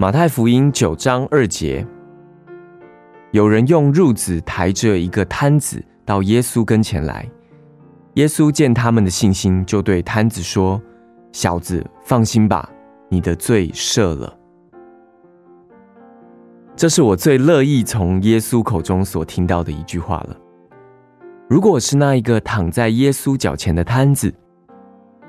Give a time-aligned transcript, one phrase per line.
[0.00, 1.86] 马太福音九章二节，
[3.32, 7.28] 有人用褥子抬着一个摊子到耶稣跟前来。
[8.14, 10.80] 耶稣见他们的信心，就对摊子说
[11.32, 12.66] ：“小子，放心吧，
[13.10, 14.34] 你的罪赦了。”
[16.74, 20.36] 这是我最乐意从耶稣口中所听到的一句话了。
[21.46, 24.32] 如果是那一个躺在耶稣脚前的摊子，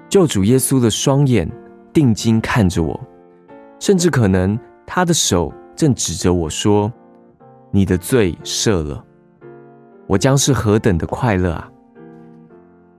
[0.08, 1.46] 救主耶稣的双眼
[1.92, 2.98] 定睛看着我。
[3.82, 6.94] 甚至可能，他的手正指着我说
[7.74, 9.04] ：“你的罪赦了。”
[10.06, 11.68] 我将是何等的快乐啊！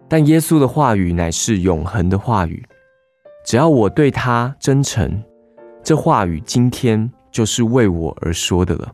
[0.08, 2.60] 但耶稣的话语乃是永恒的话语，
[3.44, 5.22] 只要我对他真诚，
[5.84, 8.92] 这话语今天就是为我而说的了。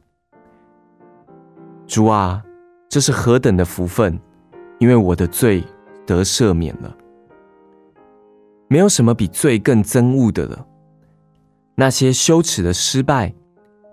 [1.87, 2.45] 主啊，
[2.91, 4.21] 这是何等的福分，
[4.79, 5.65] 因为我的罪
[6.05, 6.95] 得赦免了。
[8.69, 10.67] 没有什么比罪更憎恶的了。
[11.81, 13.33] 那些羞耻的失败，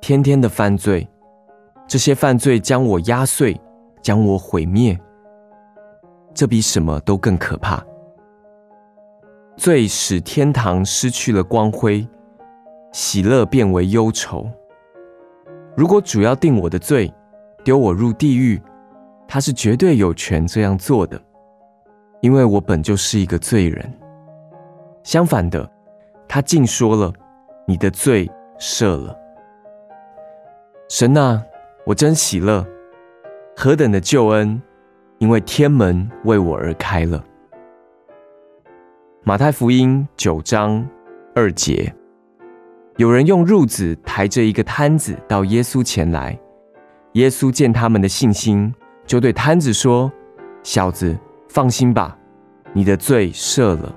[0.02, 1.08] 天天的犯罪，
[1.88, 3.55] 这些犯罪将我压碎，
[4.02, 5.00] 将我毁灭。
[6.33, 7.86] 这比什么都更可怕。
[9.56, 12.08] 罪使天堂失去了光辉，
[12.91, 14.50] 喜乐变为忧愁。
[15.78, 17.13] 如果主要定我的罪，
[17.63, 18.59] 丢我入地狱，
[19.28, 21.22] 他是绝对有权这样做的，
[22.19, 23.94] 因为我本就是一个罪人。
[25.03, 25.69] 相反的，
[26.28, 27.13] 他竟说了。
[27.68, 29.18] 你的罪赦了，
[30.88, 31.44] 神啊，
[31.84, 32.64] 我真喜乐，
[33.56, 34.62] 何等的救恩！
[35.18, 37.24] 因为天门为我而开了。
[39.24, 40.88] 马太福音九章
[41.34, 41.92] 二节，
[42.98, 46.38] 有人用褥子抬着一个摊子到耶稣前来，
[47.14, 48.72] 耶稣见他们的信心，
[49.08, 50.12] 就对摊子说
[50.62, 51.18] ：“小子，
[51.50, 52.16] 放心吧，
[52.74, 53.96] 你的罪赦了。”